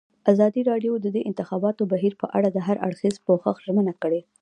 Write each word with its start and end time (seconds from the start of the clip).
ازادي 0.31 0.61
راډیو 0.69 0.93
د 0.99 1.07
د 1.15 1.17
انتخاباتو 1.29 1.83
بهیر 1.91 2.13
په 2.21 2.27
اړه 2.37 2.49
د 2.51 2.57
هر 2.67 2.77
اړخیز 2.87 3.15
پوښښ 3.25 3.55
ژمنه 3.65 3.93
کړې. 4.01 4.21